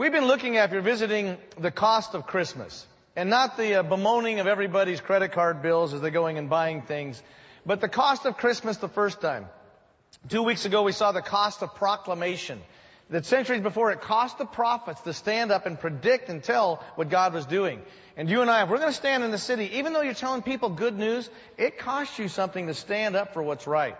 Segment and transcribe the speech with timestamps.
[0.00, 2.86] We've been looking at, if you're visiting, the cost of Christmas.
[3.16, 6.80] And not the uh, bemoaning of everybody's credit card bills as they're going and buying
[6.80, 7.22] things,
[7.66, 9.44] but the cost of Christmas the first time.
[10.30, 12.62] Two weeks ago we saw the cost of proclamation.
[13.10, 17.10] That centuries before it cost the prophets to stand up and predict and tell what
[17.10, 17.82] God was doing.
[18.16, 20.14] And you and I, if we're going to stand in the city, even though you're
[20.14, 21.28] telling people good news,
[21.58, 23.98] it costs you something to stand up for what's right.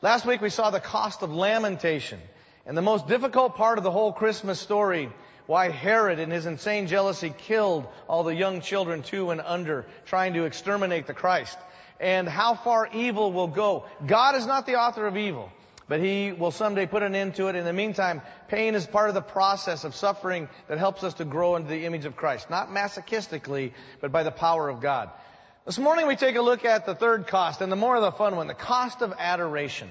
[0.00, 2.20] Last week we saw the cost of lamentation.
[2.66, 5.10] And the most difficult part of the whole Christmas story,
[5.50, 10.34] why Herod in his insane jealousy killed all the young children two and under, trying
[10.34, 11.58] to exterminate the Christ.
[11.98, 13.84] And how far evil will go.
[14.06, 15.50] God is not the author of evil
[15.88, 17.56] but He will someday put an end to it.
[17.56, 21.24] In the meantime, pain is part of the process of suffering that helps us to
[21.24, 22.48] grow into the image of Christ.
[22.48, 25.10] Not masochistically, but by the power of God.
[25.66, 28.12] This morning we take a look at the third cost, and the more of the
[28.12, 29.90] fun one, the cost of adoration.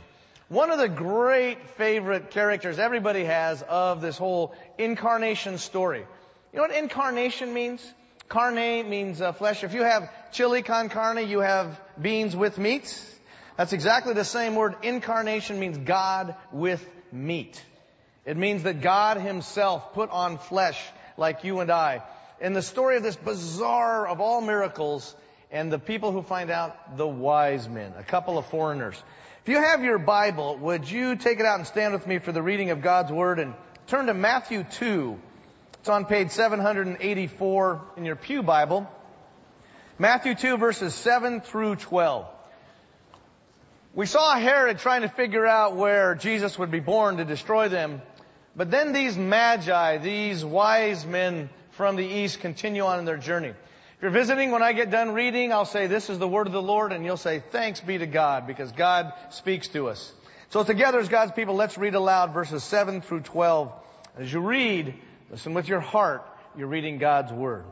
[0.49, 5.99] One of the great favorite characters everybody has of this whole incarnation story.
[5.99, 7.85] You know what incarnation means?
[8.29, 9.63] Carne means uh, flesh.
[9.63, 13.05] If you have chili con carne, you have beans with meats.
[13.57, 14.73] That's exactly the same word.
[14.81, 17.63] Incarnation means God with meat.
[18.25, 20.83] It means that God himself put on flesh
[21.15, 22.01] like you and I.
[22.41, 25.15] In the story of this bizarre of all miracles
[25.51, 28.95] and the people who find out, the wise men, a couple of foreigners.
[29.43, 32.33] If you have your Bible, would you take it out and stand with me for
[32.33, 33.53] the reading of God's Word and
[33.87, 35.17] turn to Matthew 2.
[35.79, 38.91] It's on page 784 in your Pew Bible.
[39.97, 42.25] Matthew 2 verses 7 through 12.
[43.95, 48.01] We saw Herod trying to figure out where Jesus would be born to destroy them.
[48.57, 53.53] But then these magi, these wise men from the east continue on in their journey.
[53.99, 56.53] If you're visiting, when I get done reading, I'll say, this is the word of
[56.53, 60.13] the Lord, and you'll say, thanks be to God, because God speaks to us.
[60.51, 63.73] So together as God's people, let's read aloud verses 7 through 12.
[64.17, 64.93] As you read,
[65.29, 66.25] listen with your heart,
[66.57, 67.65] you're reading God's word.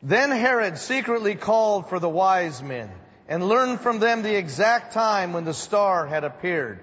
[0.00, 2.88] Then Herod secretly called for the wise men
[3.26, 6.78] and learned from them the exact time when the star had appeared.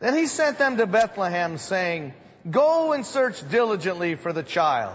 [0.00, 2.12] Then he sent them to Bethlehem saying,
[2.50, 4.94] Go and search diligently for the child.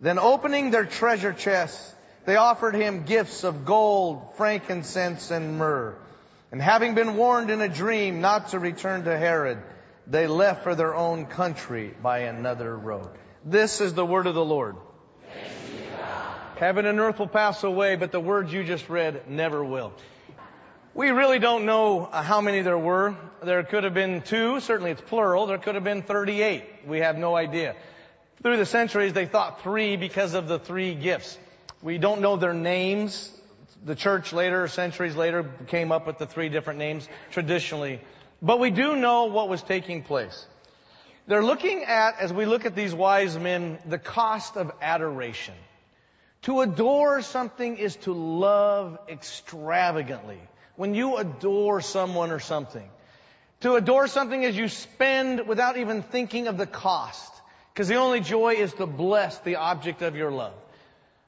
[0.00, 1.94] Then opening their treasure chests,
[2.24, 5.94] they offered him gifts of gold, frankincense, and myrrh.
[6.52, 9.58] And having been warned in a dream not to return to Herod,
[10.06, 13.08] they left for their own country by another road.
[13.44, 14.76] This is the word of the Lord.
[16.56, 19.92] Heaven and earth will pass away, but the words you just read never will.
[20.92, 23.14] We really don't know uh, how many there were.
[23.42, 25.46] There could have been two, certainly it's plural.
[25.46, 26.86] There could have been 38.
[26.86, 27.76] We have no idea.
[28.42, 31.38] Through the centuries, they thought three because of the three gifts.
[31.82, 33.30] We don't know their names.
[33.84, 38.00] The church later, centuries later, came up with the three different names traditionally.
[38.40, 40.46] But we do know what was taking place.
[41.26, 45.54] They're looking at, as we look at these wise men, the cost of adoration.
[46.42, 50.40] To adore something is to love extravagantly
[50.76, 52.88] when you adore someone or something.
[53.60, 57.30] To adore something is you spend without even thinking of the cost.
[57.72, 60.54] Because the only joy is to bless the object of your love.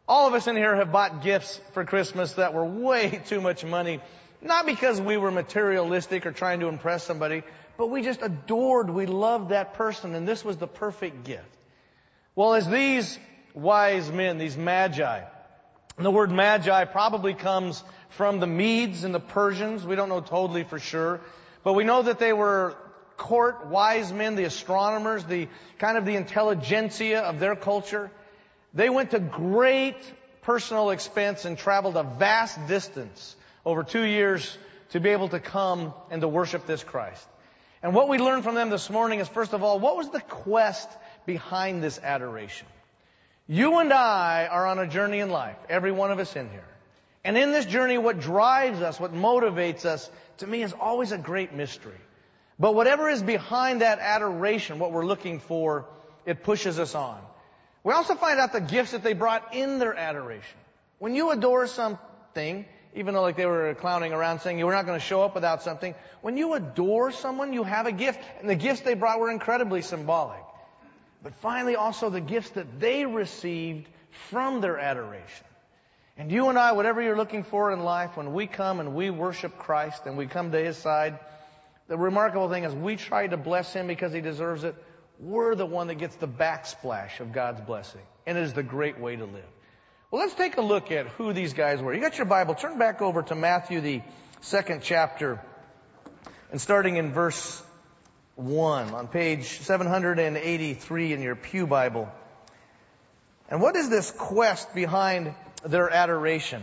[0.08, 3.64] All of us in here have bought gifts for Christmas that were way too much
[3.64, 4.00] money.
[4.40, 7.44] Not because we were materialistic or trying to impress somebody,
[7.78, 11.46] but we just adored, we loved that person, and this was the perfect gift.
[12.34, 13.18] Well, as these
[13.54, 15.22] wise men, these magi,
[15.96, 19.86] the word magi probably comes from the Medes and the Persians.
[19.86, 21.20] We don't know totally for sure.
[21.62, 22.76] But we know that they were
[23.22, 25.46] court wise men, the astronomers, the
[25.78, 28.10] kind of the intelligentsia of their culture.
[28.74, 29.96] They went to great
[30.42, 34.58] personal expense and traveled a vast distance over two years
[34.90, 37.24] to be able to come and to worship this Christ.
[37.80, 40.20] And what we learned from them this morning is first of all, what was the
[40.20, 40.88] quest
[41.24, 42.66] behind this adoration?
[43.46, 46.68] You and I are on a journey in life, every one of us in here.
[47.22, 51.18] And in this journey, what drives us, what motivates us, to me is always a
[51.18, 52.00] great mystery.
[52.62, 55.86] But whatever is behind that adoration, what we're looking for,
[56.24, 57.20] it pushes us on.
[57.82, 60.56] We also find out the gifts that they brought in their adoration.
[61.00, 62.64] When you adore something,
[62.94, 65.34] even though like they were clowning around saying you were not going to show up
[65.34, 68.20] without something, when you adore someone, you have a gift.
[68.38, 70.44] And the gifts they brought were incredibly symbolic.
[71.20, 73.88] But finally also the gifts that they received
[74.30, 75.46] from their adoration.
[76.16, 79.10] And you and I, whatever you're looking for in life, when we come and we
[79.10, 81.18] worship Christ and we come to His side,
[81.88, 84.74] the remarkable thing is we try to bless Him because He deserves it.
[85.18, 88.00] We're the one that gets the backsplash of God's blessing.
[88.26, 89.44] And it is the great way to live.
[90.10, 91.94] Well, let's take a look at who these guys were.
[91.94, 92.54] You got your Bible.
[92.54, 94.02] Turn back over to Matthew, the
[94.42, 95.40] second chapter,
[96.50, 97.62] and starting in verse
[98.36, 102.12] 1 on page 783 in your Pew Bible.
[103.48, 106.62] And what is this quest behind their adoration?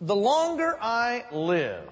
[0.00, 1.88] The longer I live,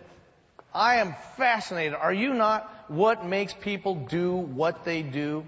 [0.75, 1.95] I am fascinated.
[1.95, 2.69] Are you not?
[2.89, 5.45] What makes people do what they do?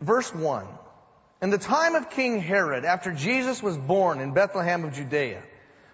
[0.00, 0.66] Verse 1.
[1.42, 5.42] In the time of King Herod, after Jesus was born in Bethlehem of Judea,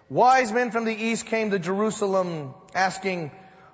[0.09, 3.33] wise men from the east came to Jerusalem asking,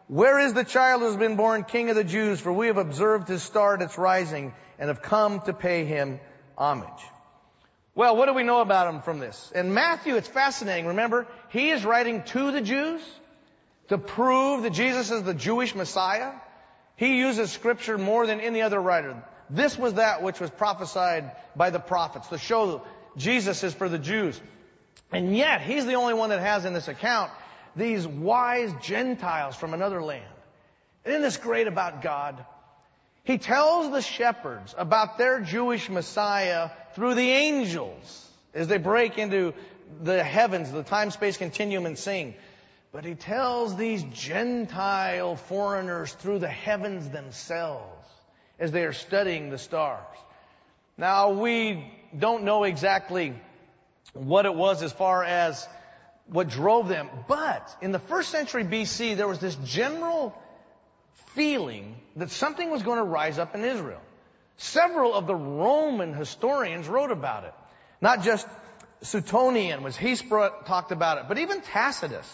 [0.08, 2.40] where is the child who has been born king of the Jews?
[2.40, 6.20] For we have observed his star at its rising and have come to pay him
[6.56, 6.88] homage.
[7.96, 9.50] Well, what do we know about him from this?
[9.54, 10.86] In Matthew, it's fascinating.
[10.86, 13.00] Remember, he is writing to the Jews
[13.88, 16.32] to prove that Jesus is the Jewish Messiah.
[16.96, 19.16] He uses scripture more than any other writer.
[19.48, 22.82] This was that which was prophesied by the prophets to show
[23.16, 24.38] Jesus is for the Jews.
[25.10, 27.30] And yet, he's the only one that has in this account
[27.76, 30.24] these wise Gentiles from another land.
[31.06, 32.44] Isn't this great about God?
[33.26, 39.52] He tells the shepherds about their Jewish Messiah through the angels as they break into
[40.00, 42.34] the heavens, the time-space continuum and sing.
[42.92, 48.08] But he tells these Gentile foreigners through the heavens themselves
[48.60, 50.06] as they are studying the stars.
[50.96, 53.34] Now, we don't know exactly
[54.12, 55.66] what it was as far as
[56.28, 60.32] what drove them, but in the first century BC, there was this general
[61.34, 64.00] feeling that something was going to rise up in Israel.
[64.56, 67.54] Several of the Roman historians wrote about it.
[68.00, 68.46] Not just
[69.02, 72.30] Suetonius was he talked about it, but even Tacitus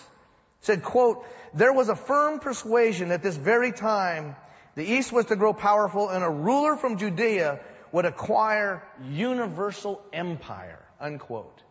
[0.61, 4.37] said, quote, there was a firm persuasion at this very time
[4.75, 10.79] the East was to grow powerful and a ruler from Judea would acquire universal empire,
[10.99, 11.63] unquote.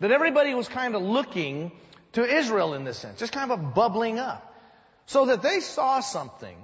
[0.00, 1.70] That everybody was kind of looking
[2.12, 4.46] to Israel in this sense, just kind of bubbling up.
[5.06, 6.56] So that they saw something.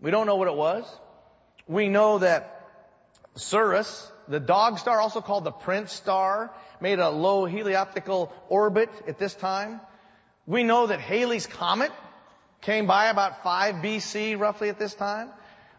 [0.00, 0.84] We don't know what it was.
[1.66, 2.68] We know that
[3.34, 9.18] Sirius, the dog star, also called the prince star, made a low helioptical orbit at
[9.18, 9.80] this time.
[10.46, 11.90] We know that Halley's comet
[12.60, 15.30] came by about 5 BC roughly at this time.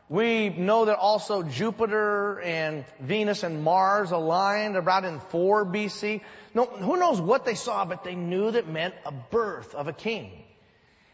[0.09, 6.21] We know that also Jupiter and Venus and Mars aligned about in 4 BC.
[6.53, 9.93] No, who knows what they saw, but they knew that meant a birth of a
[9.93, 10.31] king.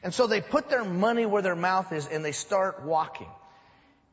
[0.04, 3.30] And so they put their money where their mouth is and they start walking.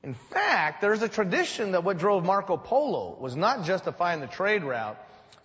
[0.03, 4.23] In fact, there's a tradition that what drove Marco Polo was not just to find
[4.23, 4.97] the trade route,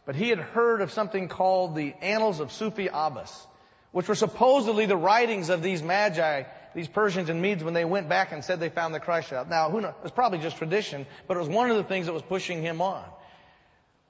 [0.06, 3.48] but he had heard of something called the Annals of Sufi Abbas
[3.96, 6.44] which were supposedly the writings of these magi,
[6.74, 9.50] these Persians and Medes when they went back and said they found the Christ child.
[9.50, 9.94] Now, who knows?
[9.98, 12.62] It was probably just tradition, but it was one of the things that was pushing
[12.62, 13.06] him on.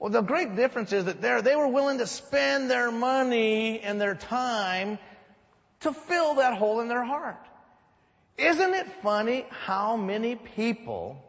[0.00, 4.00] Well, the great difference is that there, they were willing to spend their money and
[4.00, 4.98] their time
[5.80, 7.40] to fill that hole in their heart.
[8.38, 11.22] Isn't it funny how many people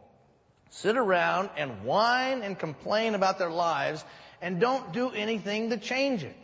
[0.70, 4.04] sit around and whine and complain about their lives
[4.42, 6.36] and don't do anything to change it?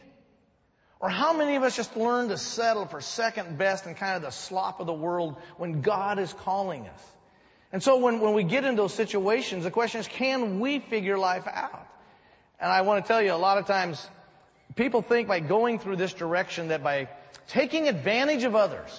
[1.00, 4.22] Or how many of us just learn to settle for second best and kind of
[4.22, 7.02] the slop of the world when God is calling us?
[7.72, 11.18] And so when, when we get into those situations, the question is, can we figure
[11.18, 11.86] life out?
[12.58, 14.08] And I want to tell you, a lot of times,
[14.76, 17.08] people think by going through this direction that by
[17.48, 18.90] taking advantage of others,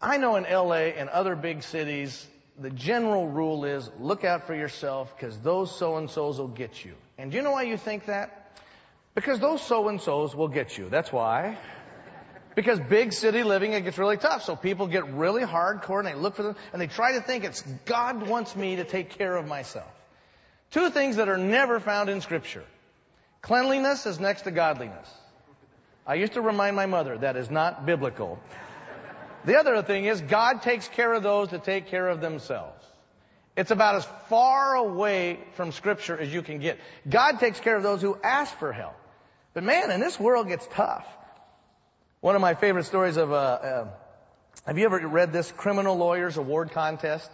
[0.00, 2.26] I know in LA and other big cities,
[2.58, 6.84] the general rule is look out for yourself because those so and so's will get
[6.84, 6.94] you.
[7.18, 8.42] And do you know why you think that?
[9.14, 10.88] Because those so-and-sos will get you.
[10.88, 11.58] That's why.
[12.54, 14.42] Because big city living, it gets really tough.
[14.42, 17.44] So people get really hardcore and they look for them and they try to think
[17.44, 19.90] it's God wants me to take care of myself.
[20.70, 22.64] Two things that are never found in scripture.
[23.42, 25.08] Cleanliness is next to godliness.
[26.06, 28.40] I used to remind my mother that is not biblical.
[29.44, 32.84] The other thing is God takes care of those that take care of themselves.
[33.56, 36.78] It's about as far away from scripture as you can get.
[37.08, 38.94] God takes care of those who ask for help.
[39.52, 41.06] But man, in this world gets tough.
[42.20, 43.88] One of my favorite stories of, uh, uh,
[44.66, 47.30] have you ever read this criminal lawyers award contest?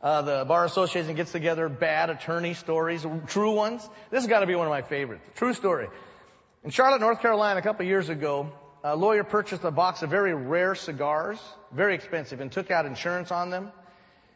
[0.00, 3.82] Uh, the bar association gets together bad attorney stories, true ones.
[4.10, 5.24] This has got to be one of my favorites.
[5.34, 5.88] True story.
[6.66, 8.50] In Charlotte, North Carolina, a couple years ago,
[8.82, 11.38] a lawyer purchased a box of very rare cigars,
[11.70, 13.70] very expensive, and took out insurance on them.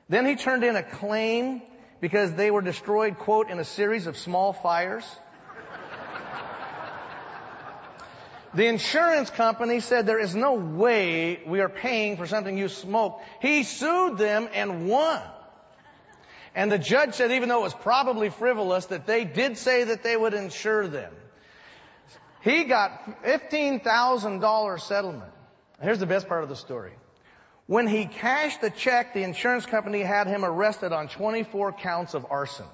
[0.08, 1.60] Then he turned in a claim
[2.00, 5.04] because they were destroyed, quote, in a series of small fires.
[8.54, 13.24] The insurance company said there is no way we are paying for something you smoked.
[13.42, 15.20] He sued them and won.
[16.54, 20.04] And the judge said even though it was probably frivolous that they did say that
[20.04, 21.12] they would insure them.
[22.42, 25.32] He got $15,000 settlement.
[25.82, 26.92] Here's the best part of the story.
[27.66, 32.26] When he cashed the check, the insurance company had him arrested on 24 counts of
[32.30, 32.66] arson.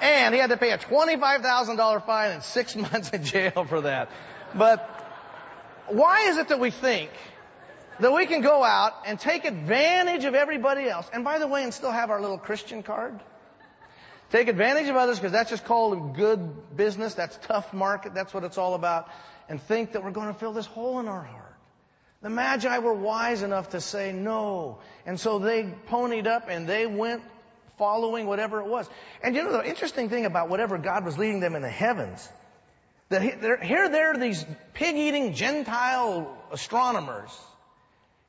[0.00, 4.08] and he had to pay a $25,000 fine and six months in jail for that.
[4.54, 4.88] But
[5.88, 7.10] why is it that we think
[8.00, 11.08] that we can go out and take advantage of everybody else?
[11.12, 13.18] And by the way, and still have our little Christian card?
[14.30, 17.14] Take advantage of others because that's just called good business.
[17.14, 18.14] That's tough market.
[18.14, 19.08] That's what it's all about.
[19.48, 21.54] And think that we're going to fill this hole in our heart.
[22.22, 24.78] The Magi were wise enough to say no.
[25.04, 27.22] And so they ponied up and they went
[27.76, 28.88] following whatever it was.
[29.22, 32.26] And you know the interesting thing about whatever God was leading them in the heavens,
[33.10, 33.22] that
[33.62, 37.30] here there are these pig-eating Gentile astronomers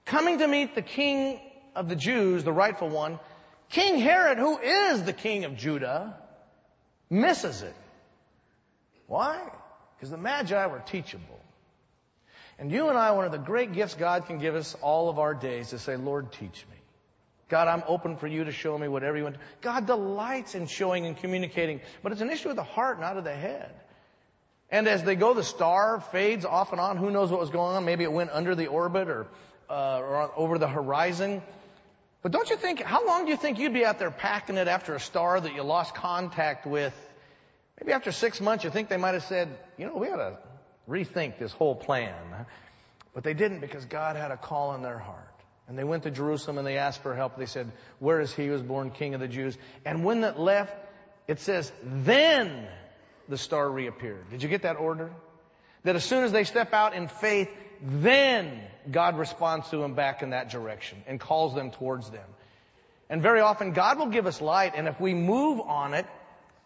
[0.05, 1.39] coming to meet the king
[1.75, 3.19] of the Jews, the rightful one,
[3.75, 6.15] King Herod, who is the king of Judah,
[7.09, 7.75] misses it.
[9.05, 9.41] Why?
[9.95, 11.41] Because the Magi were teachable.
[12.57, 15.19] And you and I, one of the great gifts God can give us all of
[15.19, 16.77] our days to say, Lord, teach me.
[17.49, 19.35] God, I'm open for you to show me whatever you want.
[19.59, 23.25] God delights in showing and communicating, but it's an issue of the heart, not of
[23.25, 23.73] the head.
[24.69, 26.95] And as they go, the star fades off and on.
[26.95, 27.83] Who knows what was going on?
[27.83, 29.27] Maybe it went under the orbit or,
[29.69, 31.41] uh, or over the horizon.
[32.25, 34.67] But don't you think, how long do you think you'd be out there packing it
[34.67, 36.91] after a star that you lost contact with?
[37.79, 40.37] Maybe after six months you think they might have said, you know, we ought to
[40.89, 42.15] rethink this whole plan.
[43.13, 45.19] But they didn't because God had a call in their heart.
[45.67, 47.37] And they went to Jerusalem and they asked for help.
[47.37, 49.55] They said, where is he who was born king of the Jews?
[49.85, 50.75] And when that left,
[51.27, 52.67] it says, then
[53.29, 54.31] the star reappeared.
[54.31, 55.11] Did you get that order?
[55.83, 57.51] That as soon as they step out in faith,
[57.81, 62.27] then God responds to them back in that direction and calls them towards them.
[63.09, 66.05] And very often God will give us light and if we move on it,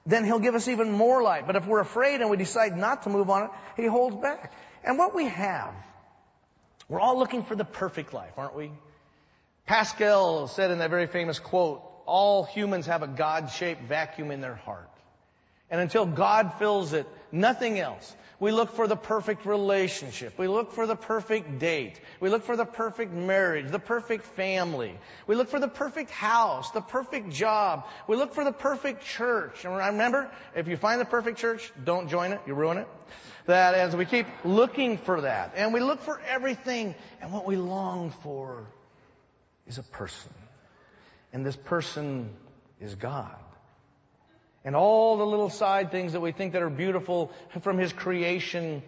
[0.05, 1.45] then He'll give us even more light.
[1.45, 4.53] But if we're afraid and we decide not to move on it, He holds back.
[4.83, 5.73] And what we have,
[6.87, 8.71] we're all looking for the perfect life, aren't we?
[9.65, 14.55] Pascal said in that very famous quote, all humans have a God-shaped vacuum in their
[14.55, 14.89] heart.
[15.71, 18.15] And until God fills it, nothing else.
[18.39, 20.37] We look for the perfect relationship.
[20.37, 21.99] We look for the perfect date.
[22.21, 24.97] We look for the perfect marriage, the perfect family.
[25.27, 27.85] We look for the perfect house, the perfect job.
[28.07, 29.65] We look for the perfect church.
[29.65, 32.39] And remember, if you find the perfect church, don't join it.
[32.47, 32.87] You ruin it.
[33.45, 35.53] That as we keep looking for that.
[35.55, 36.95] And we look for everything.
[37.21, 38.67] And what we long for
[39.67, 40.31] is a person.
[41.33, 42.29] And this person
[42.79, 43.35] is God.
[44.65, 48.83] And all the little side things that we think that are beautiful from His creation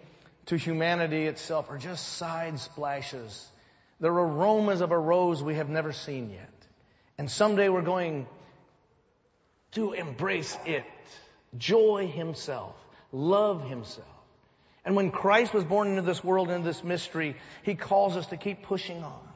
[0.46, 3.50] to humanity itself are just side splashes.
[4.00, 6.50] They're aromas of a rose we have never seen yet.
[7.18, 8.26] And someday we're going
[9.72, 10.84] to embrace it.
[11.56, 12.74] Joy Himself.
[13.12, 14.06] Love Himself.
[14.84, 18.36] And when Christ was born into this world, into this mystery, He calls us to
[18.36, 19.31] keep pushing on.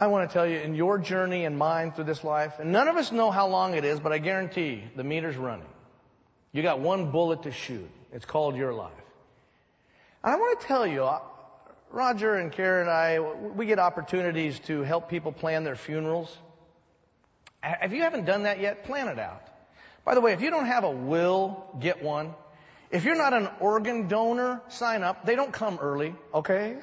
[0.00, 2.88] I want to tell you, in your journey and mine through this life, and none
[2.88, 5.68] of us know how long it is, but I guarantee the meter's running.
[6.52, 7.88] You got one bullet to shoot.
[8.10, 8.92] It's called your life.
[10.24, 11.20] And I want to tell you, uh,
[11.90, 16.34] Roger and Karen and I, we get opportunities to help people plan their funerals.
[17.62, 19.42] If you haven't done that yet, plan it out.
[20.06, 22.34] By the way, if you don't have a will, get one.
[22.90, 25.26] If you're not an organ donor, sign up.
[25.26, 26.78] They don't come early, okay?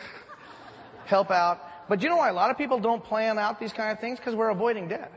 [1.06, 1.67] Help out.
[1.88, 4.20] But you know why a lot of people don't plan out these kind of things?
[4.20, 5.12] Because we're avoiding death.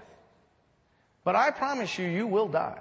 [1.25, 2.81] But I promise you, you will die.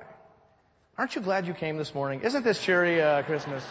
[0.98, 2.22] Aren't you glad you came this morning?
[2.22, 3.64] Isn't this cheery uh, Christmas?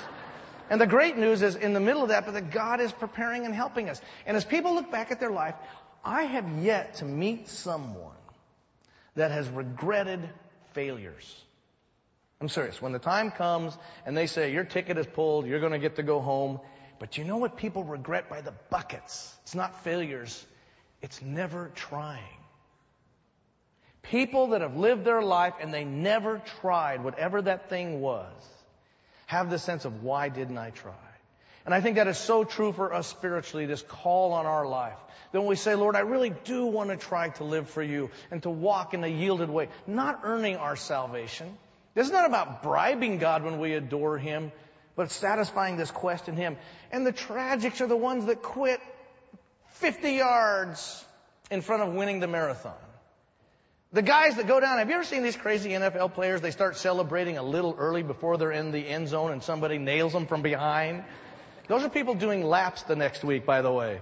[0.71, 3.45] And the great news is in the middle of that, but that God is preparing
[3.45, 4.01] and helping us.
[4.27, 5.55] And as people look back at their life,
[6.05, 8.17] I have yet to meet someone
[9.15, 10.29] that has regretted
[10.73, 11.45] failures.
[12.41, 12.81] I'm serious.
[12.81, 15.97] When the time comes and they say your ticket is pulled, you're going to get
[15.97, 16.61] to go home,
[16.99, 19.35] but you know what people regret by the buckets?
[19.43, 20.45] It's not failures.
[21.01, 22.23] It's never trying.
[24.03, 28.33] People that have lived their life and they never tried whatever that thing was
[29.27, 30.93] have the sense of why didn't I try?
[31.67, 34.97] And I think that is so true for us spiritually, this call on our life.
[35.33, 38.11] That when we say, Lord, I really do want to try to live for you
[38.31, 41.59] and to walk in a yielded way, not earning our salvation.
[41.95, 44.51] This is not about bribing God when we adore Him
[44.99, 46.57] but satisfying this quest in Him.
[46.91, 48.81] And the tragics are the ones that quit
[49.75, 51.05] 50 yards
[51.53, 52.75] in front of winning the marathon.
[53.93, 56.41] The guys that go down, have you ever seen these crazy NFL players?
[56.41, 60.13] They start celebrating a little early before they're in the end zone and somebody nails
[60.13, 61.05] them from behind.
[61.69, 64.01] Those are people doing laps the next week, by the way.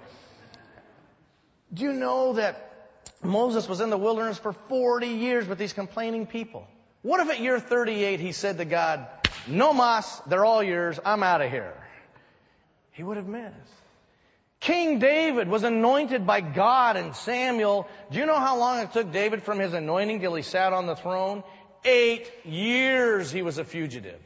[1.74, 2.88] Do you know that
[3.22, 6.66] Moses was in the wilderness for 40 years with these complaining people?
[7.02, 9.06] What if at year 38 he said to God,
[9.48, 11.74] no mas, they're all yours, I'm out of here.
[12.92, 13.54] He would have missed.
[14.60, 17.86] King David was anointed by God and Samuel.
[18.10, 20.86] Do you know how long it took David from his anointing till he sat on
[20.86, 21.44] the throne?
[21.84, 24.18] Eight years he was a fugitive.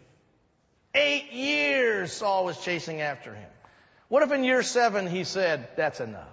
[0.94, 3.48] Eight years Saul was chasing after him.
[4.08, 6.28] What if in year seven he said, that's enough?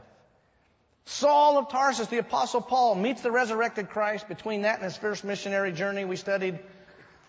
[1.06, 4.27] Saul of Tarsus, the apostle Paul, meets the resurrected Christ.
[4.27, 6.60] Between that and his first missionary journey, we studied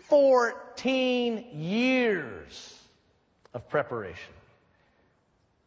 [0.09, 2.75] 14 years
[3.55, 4.35] of preparation.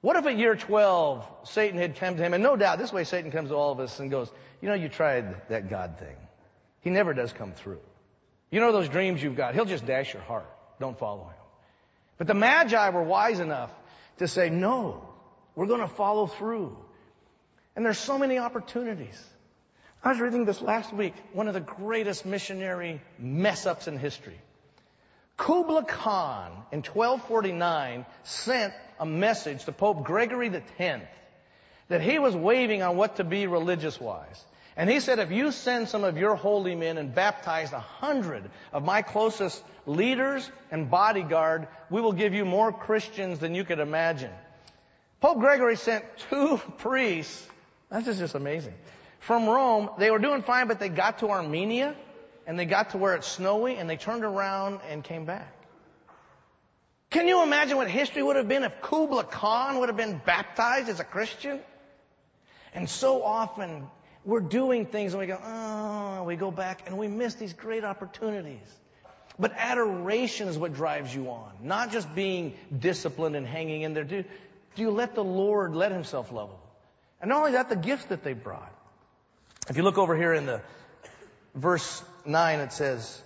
[0.01, 3.03] What if at year 12, Satan had come to him, and no doubt, this way
[3.03, 4.31] Satan comes to all of us and goes,
[4.62, 6.15] you know, you tried that God thing.
[6.81, 7.79] He never does come through.
[8.50, 10.50] You know those dreams you've got, he'll just dash your heart.
[10.79, 11.36] Don't follow him.
[12.17, 13.71] But the Magi were wise enough
[14.17, 15.07] to say, no,
[15.55, 16.75] we're going to follow through.
[17.75, 19.24] And there's so many opportunities.
[20.03, 24.39] I was reading this last week, one of the greatest missionary mess ups in history.
[25.38, 31.05] Kubla Khan in 1249 sent a message to Pope Gregory X
[31.88, 34.43] that he was waving on what to be religious wise.
[34.75, 38.50] And he said, if you send some of your holy men and baptize a hundred
[38.74, 43.79] of my closest leaders and bodyguard, we will give you more Christians than you could
[43.79, 44.31] imagine.
[45.20, 47.48] Pope Gregory sent two priests.
[47.91, 48.74] This is just amazing.
[49.22, 51.96] From Rome, they were doing fine, but they got to Armenia
[52.48, 55.54] and they got to where it's snowy and they turned around and came back.
[57.12, 60.90] Can you imagine what history would have been if Kubla Khan would have been baptized
[60.90, 61.60] as a Christian?
[62.74, 63.88] And so often
[64.25, 67.84] we're doing things and we go, oh, we go back and we miss these great
[67.84, 68.67] opportunities.
[69.38, 74.04] But adoration is what drives you on, not just being disciplined and hanging in there.
[74.04, 74.24] Do,
[74.76, 76.60] do you let the Lord let himself love them?
[77.22, 78.74] And not only that, the gifts that they brought.
[79.71, 80.60] If you look over here in the
[81.55, 83.21] verse 9, it says,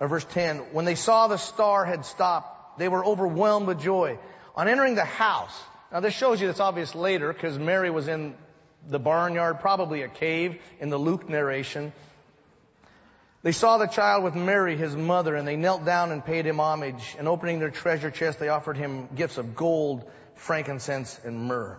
[0.00, 4.18] or verse 10, when they saw the star had stopped, they were overwhelmed with joy.
[4.56, 5.54] On entering the house,
[5.92, 8.34] now this shows you that's obvious later because Mary was in
[8.88, 11.92] the barnyard, probably a cave in the Luke narration.
[13.42, 16.58] They saw the child with Mary, his mother, and they knelt down and paid him
[16.58, 17.16] homage.
[17.18, 21.78] And opening their treasure chest, they offered him gifts of gold, frankincense, and myrrh.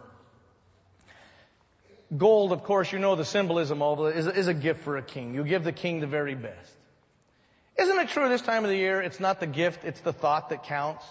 [2.18, 5.02] Gold, of course, you know the symbolism of it, is, is a gift for a
[5.02, 5.34] king.
[5.34, 6.72] You give the king the very best.
[7.78, 10.50] Isn't it true this time of the year, it's not the gift, it's the thought
[10.50, 11.04] that counts?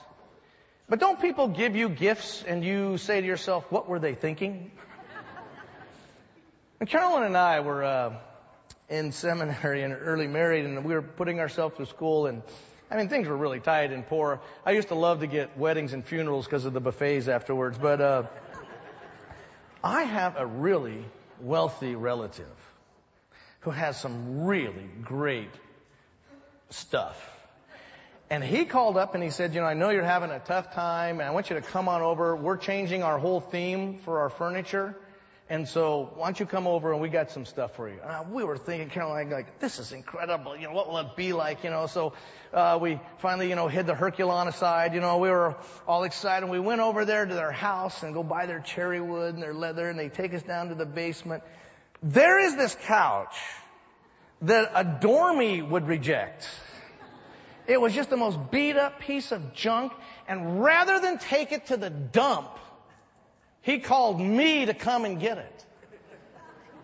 [0.88, 4.70] But don't people give you gifts and you say to yourself, what were they thinking?
[6.78, 8.12] and Carolyn and I were uh,
[8.88, 12.42] in seminary and early married and we were putting ourselves through school and
[12.90, 14.42] I mean, things were really tight and poor.
[14.66, 18.02] I used to love to get weddings and funerals because of the buffets afterwards, but,
[18.02, 18.22] uh,
[19.82, 21.04] I have a really
[21.40, 22.46] wealthy relative
[23.60, 25.50] who has some really great
[26.70, 27.16] stuff.
[28.30, 30.72] And he called up and he said, you know, I know you're having a tough
[30.72, 32.34] time and I want you to come on over.
[32.34, 34.96] We're changing our whole theme for our furniture.
[35.50, 38.00] And so why don't you come over and we got some stuff for you.
[38.00, 40.56] Uh, we were thinking, kind Caroline, like, this is incredible.
[40.56, 41.64] You know, what will it be like?
[41.64, 42.14] You know, so,
[42.54, 44.94] uh, we finally, you know, hid the Herculon aside.
[44.94, 46.48] You know, we were all excited.
[46.48, 49.54] We went over there to their house and go buy their cherry wood and their
[49.54, 51.42] leather and they take us down to the basement.
[52.02, 53.36] There is this couch
[54.42, 56.48] that a dormie would reject.
[57.66, 59.92] It was just the most beat up piece of junk.
[60.26, 62.58] And rather than take it to the dump,
[63.62, 65.64] he called me to come and get it.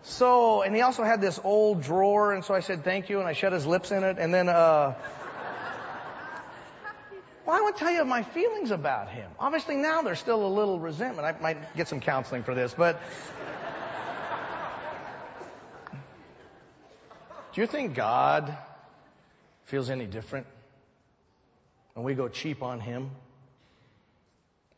[0.01, 3.27] So, and he also had this old drawer, and so I said thank you, and
[3.27, 4.95] I shut his lips in it, and then, uh,
[7.45, 9.29] well, I want to tell you my feelings about him.
[9.39, 11.27] Obviously now there's still a little resentment.
[11.27, 13.01] I might get some counseling for this, but
[17.53, 18.57] do you think God
[19.65, 20.47] feels any different
[21.93, 23.11] when we go cheap on him?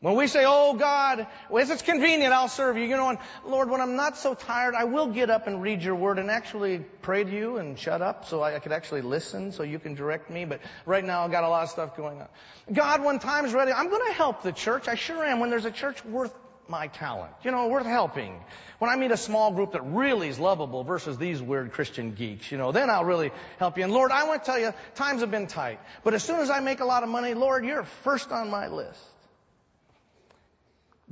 [0.02, 2.82] When we say, oh God, if it's convenient, I'll serve you.
[2.82, 5.80] You know, and Lord, when I'm not so tired, I will get up and read
[5.80, 9.02] your word and actually pray to you and shut up so I, I could actually
[9.02, 10.44] listen so you can direct me.
[10.44, 12.26] But right now I've got a lot of stuff going on.
[12.72, 14.88] God, when time's ready, I'm going to help the church.
[14.88, 15.38] I sure am.
[15.38, 16.34] When there's a church worth
[16.66, 18.40] my talent, you know, worth helping.
[18.80, 22.50] When I meet a small group that really is lovable versus these weird Christian geeks,
[22.50, 23.84] you know, then I'll really help you.
[23.84, 25.78] And Lord, I want to tell you, times have been tight.
[26.02, 28.66] But as soon as I make a lot of money, Lord, you're first on my
[28.66, 28.98] list.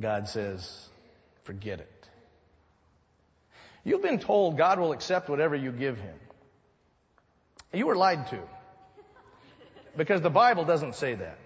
[0.00, 0.88] God says,
[1.44, 2.08] forget it.
[3.84, 6.14] You've been told God will accept whatever you give Him.
[7.72, 8.38] You were lied to.
[9.96, 11.38] Because the Bible doesn't say that.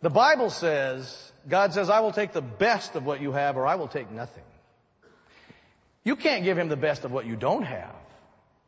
[0.00, 3.66] The Bible says, God says, I will take the best of what you have or
[3.66, 4.44] I will take nothing.
[6.04, 7.94] You can't give Him the best of what you don't have.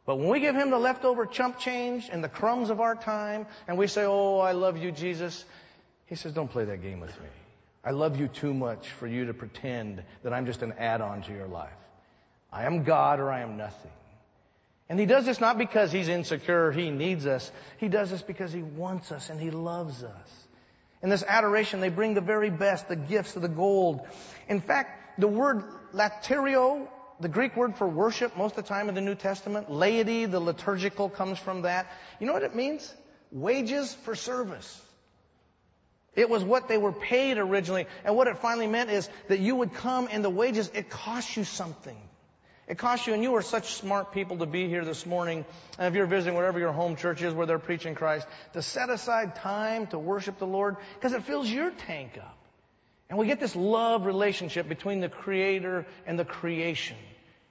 [0.06, 3.46] But when we give Him the leftover chump change and the crumbs of our time
[3.68, 5.44] and we say, Oh, I love you, Jesus,
[6.06, 7.28] He says, don't play that game with me.
[7.82, 11.32] I love you too much for you to pretend that I'm just an add-on to
[11.32, 11.72] your life.
[12.52, 13.90] I am God or I am nothing.
[14.88, 17.50] And he does this not because he's insecure, he needs us.
[17.78, 20.46] He does this because he wants us and he loves us.
[21.02, 24.00] In this adoration, they bring the very best, the gifts of the gold.
[24.48, 25.62] In fact, the word
[25.94, 26.86] latreia,
[27.20, 30.40] the Greek word for worship, most of the time in the New Testament, laity, the
[30.40, 31.90] liturgical comes from that.
[32.18, 32.92] You know what it means?
[33.30, 34.82] Wages for service.
[36.14, 37.86] It was what they were paid originally.
[38.04, 41.36] And what it finally meant is that you would come and the wages, it cost
[41.36, 41.96] you something.
[42.66, 45.44] It costs you, and you are such smart people to be here this morning.
[45.76, 48.90] And if you're visiting wherever your home church is where they're preaching Christ, to set
[48.90, 52.38] aside time to worship the Lord because it fills your tank up.
[53.08, 56.96] And we get this love relationship between the Creator and the creation.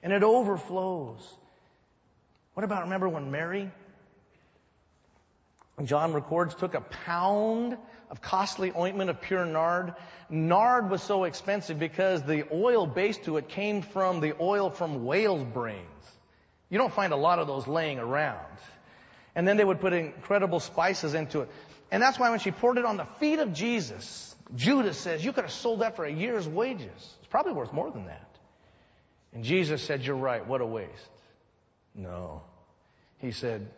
[0.02, 1.20] And it overflows.
[2.54, 3.70] What about, remember when Mary,
[5.84, 7.76] John records, took a pound
[8.10, 9.94] of costly ointment of pure nard.
[10.28, 15.04] Nard was so expensive because the oil base to it came from the oil from
[15.04, 15.86] whale's brains.
[16.68, 18.46] You don't find a lot of those laying around.
[19.34, 21.50] And then they would put incredible spices into it.
[21.90, 25.32] And that's why when she poured it on the feet of Jesus, Judas says, you
[25.32, 27.16] could have sold that for a year's wages.
[27.20, 28.28] It's probably worth more than that.
[29.32, 30.44] And Jesus said, you're right.
[30.46, 30.90] What a waste.
[31.94, 32.42] No.
[33.18, 33.68] He said,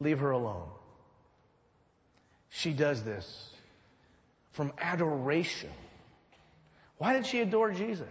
[0.00, 0.68] leave her alone.
[2.50, 3.50] She does this
[4.52, 5.70] from adoration.
[6.96, 8.08] Why did she adore Jesus?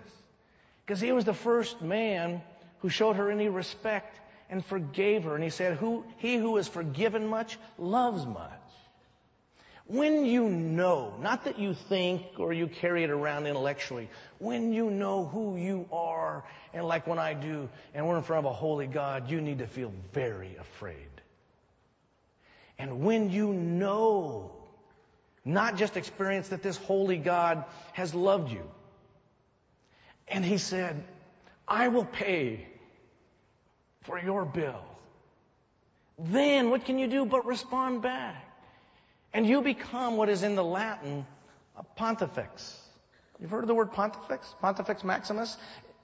[0.85, 2.41] Because he was the first man
[2.79, 4.19] who showed her any respect
[4.49, 5.35] and forgave her.
[5.35, 8.51] And he said, who, he who is forgiven much loves much.
[9.87, 14.89] When you know, not that you think or you carry it around intellectually, when you
[14.89, 18.53] know who you are, and like when I do, and we're in front of a
[18.53, 21.16] holy God, you need to feel very afraid.
[22.79, 24.51] And when you know,
[25.43, 27.63] not just experience that this holy God
[27.93, 28.63] has loved you.
[30.27, 31.03] And he said,
[31.67, 32.67] I will pay
[34.03, 34.83] for your bill.
[36.19, 38.43] Then what can you do but respond back?
[39.33, 41.25] And you become what is in the Latin
[41.75, 42.79] a pontifex.
[43.39, 44.53] You've heard of the word pontifex?
[44.61, 45.57] Pontifex maximus?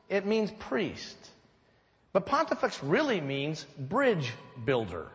[0.08, 1.18] It means priest.
[2.12, 4.32] But pontifex really means bridge
[4.66, 5.08] builder.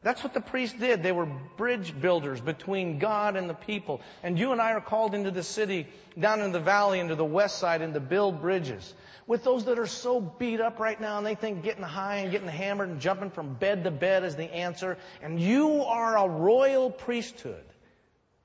[0.00, 1.02] That's what the priests did.
[1.02, 4.00] They were bridge builders between God and the people.
[4.22, 7.24] And you and I are called into the city, down in the valley, into the
[7.24, 8.94] west side, and to build bridges.
[9.26, 12.30] With those that are so beat up right now and they think getting high and
[12.30, 14.98] getting hammered and jumping from bed to bed is the answer.
[15.20, 17.64] And you are a royal priesthood.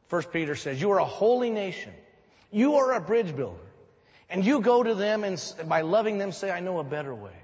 [0.07, 1.93] First Peter says, you are a holy nation.
[2.51, 3.59] You are a bridge builder.
[4.27, 7.42] And you go to them and by loving them say, I know a better way.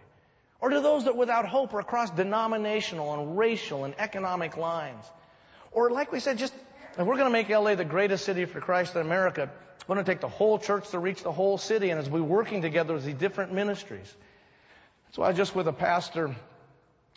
[0.62, 5.06] Or to those that without hope are across denominational and racial and economic lines.
[5.72, 6.54] Or like we said, just,
[6.98, 9.50] if we're going to make LA the greatest city for Christ in America,
[9.88, 12.22] we're going to take the whole church to reach the whole city and as we're
[12.22, 14.14] working together with these different ministries.
[15.06, 16.36] That's why I was just with a pastor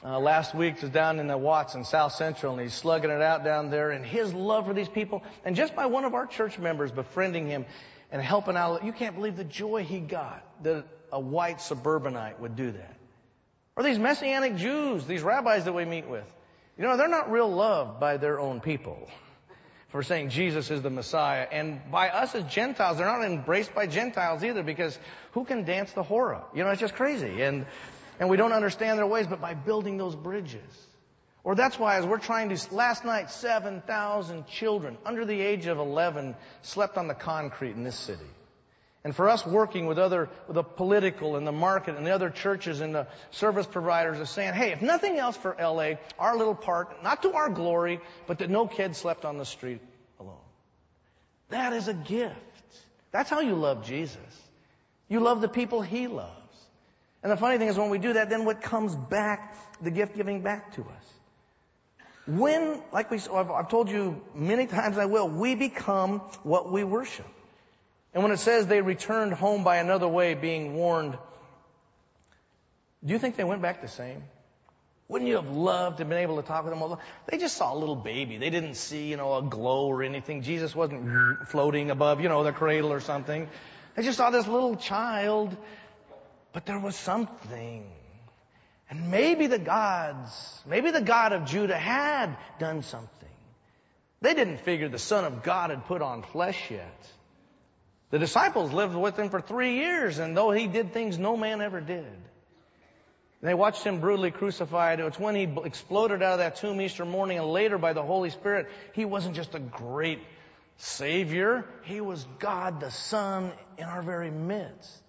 [0.05, 3.22] uh, last week was down in the Watts in South Central and he's slugging it
[3.22, 6.26] out down there and his love for these people and just by one of our
[6.26, 7.66] church members befriending him
[8.11, 12.57] and helping out, you can't believe the joy he got that a white suburbanite would
[12.57, 12.96] do that.
[13.77, 16.31] Or these Messianic Jews, these rabbis that we meet with.
[16.77, 19.09] You know, they're not real loved by their own people
[19.93, 21.47] for saying Jesus is the Messiah.
[21.51, 24.99] And by us as Gentiles, they're not embraced by Gentiles either because
[25.33, 26.45] who can dance the hora?
[26.55, 27.43] You know, it's just crazy.
[27.43, 27.67] And,
[28.19, 30.87] and we don't understand their ways, but by building those bridges.
[31.45, 35.79] Or that's why as we're trying to, last night 7,000 children under the age of
[35.79, 38.21] 11 slept on the concrete in this city.
[39.05, 42.31] And for us working with other, with the political and the market and the other
[42.31, 46.55] churches and the service providers is saying, hey, if nothing else for LA, our little
[46.55, 49.81] part, not to our glory, but that no kid slept on the street
[50.21, 50.37] alone.
[51.49, 52.37] That is a gift.
[53.11, 54.19] That's how you love Jesus.
[55.09, 56.31] You love the people He loves.
[57.25, 60.17] And the funny thing is when we do that, then what comes back, the gift
[60.17, 61.12] giving back to us.
[62.27, 67.27] When, like we, I've told you many times I will, we become what we worship.
[68.14, 71.16] And when it says they returned home by another way, being warned,
[73.05, 74.22] do you think they went back the same?
[75.09, 76.98] Wouldn't you have loved to have been able to talk with them?
[77.27, 78.38] They just saw a little baby.
[78.38, 80.42] They didn't see, you know, a glow or anything.
[80.42, 83.48] Jesus wasn't floating above, you know, the cradle or something.
[83.94, 85.55] They just saw this little child,
[86.53, 87.85] but there was something.
[88.88, 93.09] And maybe the gods, maybe the God of Judah had done something.
[94.22, 97.07] They didn't figure the Son of God had put on flesh yet.
[98.12, 101.61] The disciples lived with him for three years, and though he did things no man
[101.61, 102.07] ever did.
[103.40, 105.01] They watched him brutally crucified.
[105.01, 108.31] It's when he exploded out of that tomb Easter morning and later by the Holy
[108.31, 110.20] Spirit, he wasn't just a great
[110.77, 111.64] Savior.
[111.83, 115.03] He was God the Son in our very midst.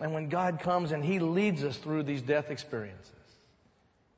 [0.00, 3.12] And when God comes and He leads us through these death experiences,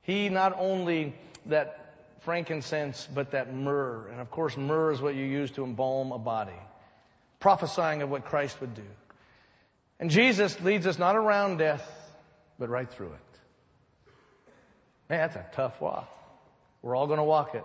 [0.03, 1.15] He not only
[1.47, 4.09] that frankincense, but that myrrh.
[4.11, 6.59] And of course, myrrh is what you use to embalm a body,
[7.41, 8.87] prophesying of what Christ would do.
[9.99, 11.87] And Jesus leads us not around death,
[12.59, 13.39] but right through it.
[15.09, 16.09] Man, that's a tough walk.
[16.83, 17.65] We're all going to walk it.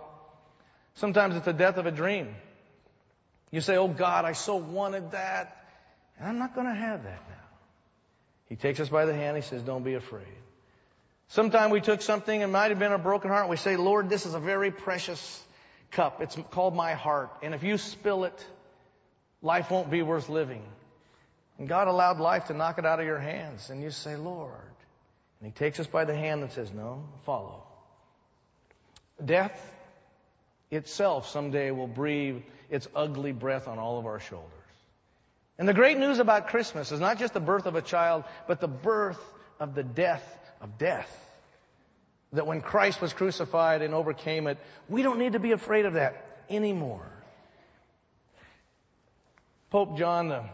[0.94, 2.34] Sometimes it's the death of a dream.
[3.50, 5.64] You say, Oh God, I so wanted that.
[6.18, 7.34] And I'm not going to have that now.
[8.48, 9.36] He takes us by the hand.
[9.36, 10.26] He says, Don't be afraid.
[11.28, 13.48] Sometime we took something, it might have been a broken heart.
[13.48, 15.42] We say, Lord, this is a very precious
[15.90, 16.20] cup.
[16.20, 17.30] It's called my heart.
[17.42, 18.46] And if you spill it,
[19.42, 20.62] life won't be worth living.
[21.58, 23.70] And God allowed life to knock it out of your hands.
[23.70, 24.52] And you say, Lord.
[25.40, 27.62] And He takes us by the hand and says, No, follow.
[29.24, 29.72] Death
[30.70, 34.50] itself someday will breathe its ugly breath on all of our shoulders.
[35.58, 38.60] And the great news about Christmas is not just the birth of a child, but
[38.60, 39.22] the birth
[39.58, 40.24] of the death
[40.60, 41.10] of death.
[42.32, 45.94] That when Christ was crucified and overcame it, we don't need to be afraid of
[45.94, 47.10] that anymore.
[49.68, 50.44] Pope John the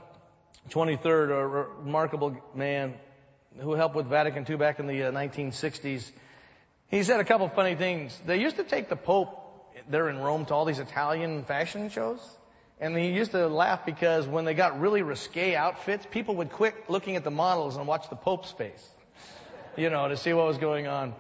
[0.71, 1.47] 23rd, a
[1.83, 2.95] remarkable man
[3.59, 6.13] who helped with Vatican II back in the 1960s, uh,
[6.89, 8.19] he said a couple of funny things.
[8.25, 9.39] They used to take the Pope
[9.91, 12.21] there in Rome to all these Italian fashion shows.
[12.81, 16.75] And he used to laugh because when they got really risque outfits, people would quit
[16.89, 18.89] looking at the models and watch the Pope's face,
[19.77, 21.15] you know, to see what was going on.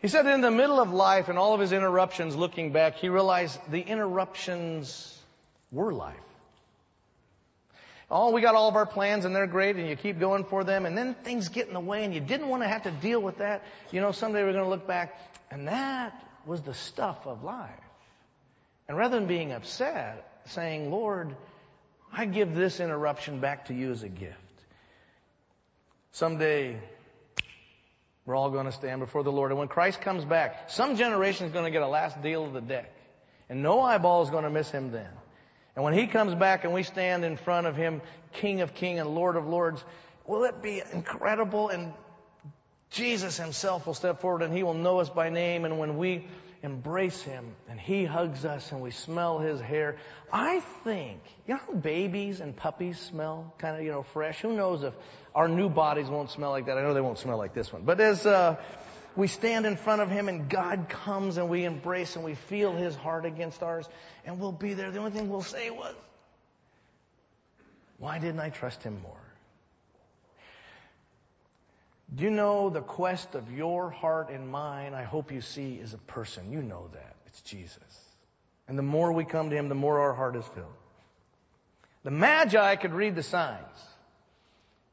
[0.00, 3.08] He said in the middle of life and all of his interruptions looking back, he
[3.08, 5.16] realized the interruptions
[5.70, 6.16] were life.
[8.10, 10.64] Oh, we got all of our plans and they're great and you keep going for
[10.64, 12.90] them and then things get in the way and you didn't want to have to
[12.90, 13.62] deal with that.
[13.90, 16.14] You know, someday we're going to look back and that
[16.46, 17.70] was the stuff of life.
[18.88, 21.36] And rather than being upset, saying, Lord,
[22.10, 24.34] I give this interruption back to you as a gift.
[26.12, 26.78] Someday,
[28.24, 29.50] we're all going to stand before the Lord.
[29.50, 32.54] And when Christ comes back, some generation is going to get a last deal of
[32.54, 32.90] the deck.
[33.50, 35.10] And no eyeball is going to miss him then.
[35.78, 38.98] And when he comes back and we stand in front of him, King of Kings
[38.98, 39.80] and Lord of Lords,
[40.26, 41.68] will it be incredible?
[41.68, 41.92] And
[42.90, 45.64] Jesus himself will step forward and he will know us by name.
[45.64, 46.26] And when we
[46.64, 49.98] embrace him and he hugs us and we smell his hair.
[50.32, 54.40] I think, you know how babies and puppies smell kind of, you know, fresh?
[54.40, 54.94] Who knows if
[55.32, 56.76] our new bodies won't smell like that?
[56.76, 57.82] I know they won't smell like this one.
[57.82, 58.56] But as, uh,
[59.18, 62.72] we stand in front of him and God comes and we embrace and we feel
[62.72, 63.88] his heart against ours
[64.24, 64.92] and we'll be there.
[64.92, 65.92] The only thing we'll say was,
[67.98, 69.20] why didn't I trust him more?
[72.14, 75.94] Do you know the quest of your heart and mine, I hope you see, is
[75.94, 76.52] a person.
[76.52, 77.16] You know that.
[77.26, 77.82] It's Jesus.
[78.68, 80.66] And the more we come to Him, the more our heart is filled.
[82.04, 83.66] The Magi could read the signs.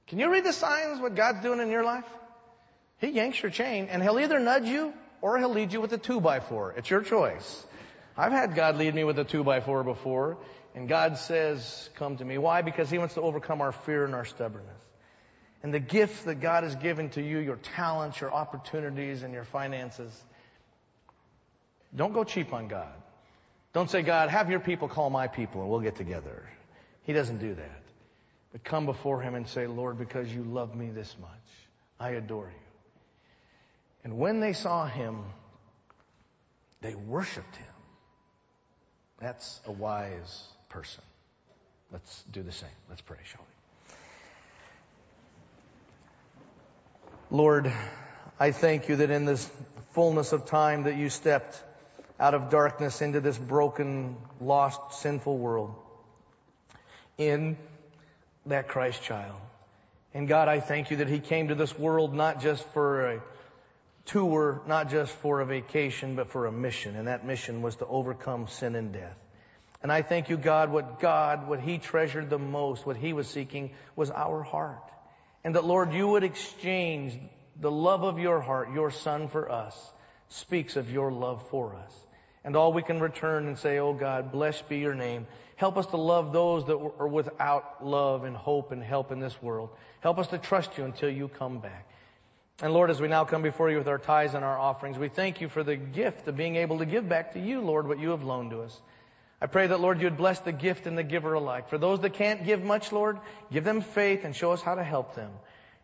[0.08, 2.06] Can you read the signs, what God's doing in your life?
[3.00, 5.98] He yanks your chain and He'll either nudge you or He'll lead you with a
[5.98, 6.74] two by four.
[6.78, 7.66] It's your choice.
[8.18, 10.38] I've had God lead me with a two by four before
[10.74, 12.38] and God says, come to me.
[12.38, 12.62] Why?
[12.62, 14.76] Because He wants to overcome our fear and our stubbornness
[15.66, 19.46] and the gifts that God has given to you, your talents, your opportunities, and your
[19.46, 20.12] finances.
[21.96, 22.94] Don't go cheap on God.
[23.74, 26.48] Don't say, God, have your people call my people and we'll get together.
[27.02, 27.82] He doesn't do that.
[28.52, 31.30] But come before Him and say, Lord, because you love me this much,
[32.00, 32.65] I adore you.
[34.06, 35.18] And when they saw Him,
[36.82, 37.66] they worshiped Him.
[39.20, 41.04] That's a wise person.
[41.92, 42.70] Let's do the same.
[42.88, 43.42] Let's pray, shall
[47.32, 47.38] we?
[47.38, 47.74] Lord,
[48.40, 49.50] I thank you that in this
[49.94, 51.64] fullness of time that you stepped
[52.20, 55.74] out of darkness into this broken, lost, sinful world
[57.18, 57.58] in
[58.46, 59.40] that Christ child.
[60.14, 63.22] And God, I thank you that he came to this world not just for a
[64.06, 66.96] tour, not just for a vacation, but for a mission.
[66.96, 69.18] And that mission was to overcome sin and death.
[69.82, 73.28] And I thank you, God, what God, what he treasured the most, what he was
[73.28, 74.92] seeking was our heart.
[75.44, 77.18] And that, Lord, you would exchange
[77.60, 79.76] the love of your heart, your son for us,
[80.30, 81.94] speaks of your love for us.
[82.44, 85.28] And all we can return and say, Oh God, blessed be your name.
[85.56, 89.42] Help us to love those that are without love and hope and help in this
[89.42, 89.70] world.
[90.02, 91.88] Help us to trust you until you come back.
[92.62, 95.10] And Lord, as we now come before you with our tithes and our offerings, we
[95.10, 98.00] thank you for the gift of being able to give back to you, Lord, what
[98.00, 98.80] you have loaned to us.
[99.42, 101.70] I pray that, Lord, you would bless the gift and the giver alike.
[101.70, 103.20] For those that can't give much, Lord,
[103.52, 105.32] give them faith and show us how to help them.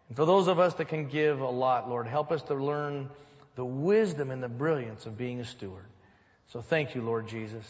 [0.08, 3.10] And for those of us that can give a lot, Lord, help us to learn
[3.56, 5.86] the wisdom and the brilliance of being a steward.
[6.48, 7.66] So thank you, Lord Jesus.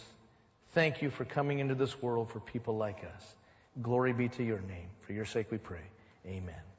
[0.73, 3.35] Thank you for coming into this world for people like us.
[3.81, 4.87] Glory be to your name.
[5.01, 5.83] For your sake we pray.
[6.25, 6.70] Amen.